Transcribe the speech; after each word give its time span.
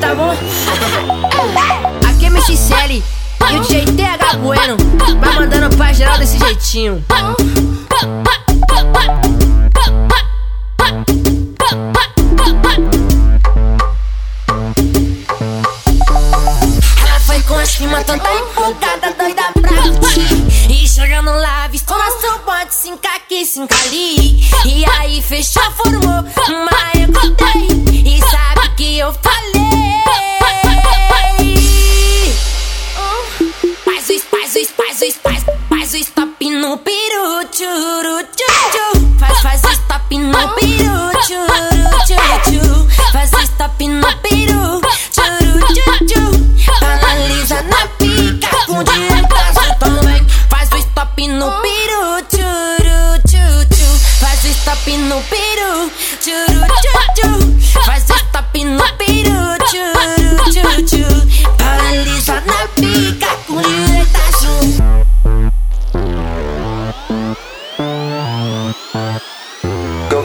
tá 0.00 0.14
bom? 0.14 0.30
Aqui 2.08 2.26
é 2.26 2.30
MXL 2.30 2.92
e 2.92 3.02
o 3.56 3.60
DJ 3.60 3.86
TH 3.86 4.36
Bueno 4.36 4.76
vai 5.18 5.34
mandando 5.34 5.76
pra 5.76 5.92
geral 5.92 6.16
desse 6.16 6.38
jeitinho. 6.38 7.04
Ela 17.00 17.20
foi 17.20 17.42
com 17.42 17.54
a 17.54 17.66
cima 17.66 18.04
toda 18.04 18.32
empolgada, 18.32 19.12
doida 19.18 19.42
pra 19.60 19.82
curtir. 19.98 20.70
E 20.70 20.88
chegando 20.88 21.32
lá, 21.32 21.66
vistou 21.66 21.98
nosso 21.98 22.38
bote, 22.44 22.74
cinca 22.74 23.08
aqui, 23.16 23.44
cinca 23.44 23.74
ali. 23.86 24.40
E 24.64 24.84
aí 24.98 25.20
fechou, 25.20 25.68
formou 25.72 26.24
uma 26.48 26.92
no 36.62 36.76
peru, 36.76 37.44
tchuru, 37.50 38.22
tchu, 38.36 39.18
Faz, 39.18 39.40
faz 39.42 39.62
stop 39.78 40.16
no 40.16 40.48
peru, 40.54 41.10
tchuru, 41.24 41.90
tchu. 42.06 42.62
Faz 43.12 43.32
stop 43.32 43.88
no 43.88 44.06
peru, 44.22 44.80
tchuru, 45.10 46.06
tchu. 46.06 46.22
Analisa 46.80 47.62
na 47.62 47.86
pica 47.98 48.48
com 48.66 48.84
direitaço 48.84 49.74
também. 49.80 50.24
Faz 50.48 50.70
o 50.70 50.76
stop 50.76 51.26
no 51.26 51.50
peru, 51.62 52.22
tchuru, 52.30 53.18
tchu. 53.26 53.98
Faz 54.20 54.44
stop 54.44 54.96
no 54.98 55.20
peru, 55.22 55.90
tchuru, 56.20 56.62
tchu. 57.16 57.80
Faz 57.84 58.04
stop 58.04 58.64
no 58.64 58.84
peru, 58.98 59.58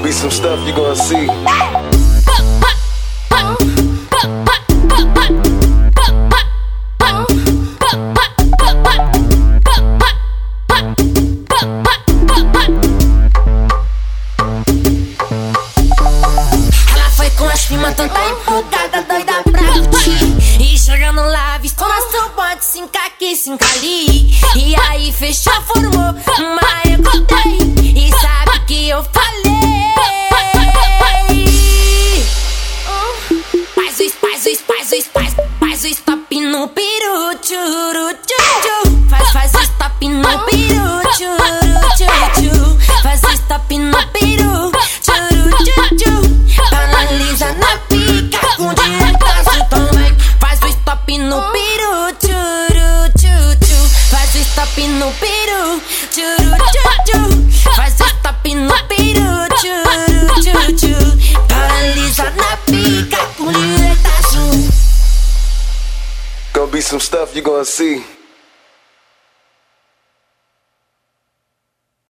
be 0.08 0.14
some 0.14 0.32
stuff 0.32 0.66
you 0.66 0.74
gonna 0.74 0.96
see. 0.96 1.28
Ela 16.96 17.10
foi 17.18 17.30
com 17.32 17.46
a 17.46 17.56
cima 17.58 17.92
toda 17.92 18.30
empolgada, 18.30 19.02
doida 19.02 19.44
pra 19.52 19.62
curtir. 19.62 20.62
E 20.62 20.80
chegando 20.80 21.22
lá, 21.22 21.58
vistou 21.58 21.86
nosso 21.86 22.30
bote, 22.30 22.64
cinca 22.64 23.00
aqui, 23.08 23.36
cinca 23.36 23.66
ali. 23.76 24.32
E 24.56 24.74
aí 24.88 25.12
fechou, 25.12 25.62
formou 25.64 26.14
tchuru, 37.48 38.12
tchu. 38.28 39.08
Faz, 39.10 39.32
faz 39.32 39.52
stop 39.64 40.10
no 40.10 40.40
peru, 40.48 41.02
tchuru, 41.16 41.80
tchu. 42.36 42.78
Faz 43.02 43.22
stop 43.36 43.78
no 43.78 43.98
peru, 44.12 44.72
tchuru, 45.02 45.58
tchu. 45.96 46.14
Analisa 46.76 47.54
na 47.54 47.78
pica 47.88 48.40
com 48.58 48.74
direitaço 48.74 49.64
também. 49.70 50.14
Faz 50.42 50.60
o 50.62 50.68
stop 50.68 51.18
no 51.20 51.42
peru, 51.54 52.12
tchuru, 52.20 53.12
tchu. 53.18 53.78
Faz 54.12 54.36
stop 54.36 54.88
no 54.88 55.10
peru, 55.14 55.82
tchuru, 56.12 56.52
tchu. 57.06 57.76
Faz 57.76 57.94
stop 57.94 58.56
no 58.56 58.74
peru, 58.88 58.97
be 66.78 66.82
some 66.82 67.00
stuff 67.00 67.34
you're 67.34 67.44
gonna 67.44 67.66
see. 67.66 68.17